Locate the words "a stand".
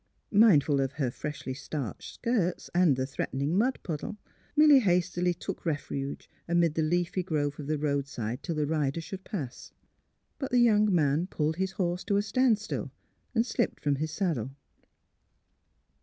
12.17-12.57